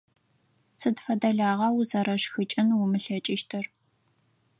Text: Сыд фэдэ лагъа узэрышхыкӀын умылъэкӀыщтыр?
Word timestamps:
Сыд 0.79 0.97
фэдэ 1.03 1.31
лагъа 1.37 1.69
узэрышхыкӀын 1.79 2.67
умылъэкӀыщтыр? 2.81 3.65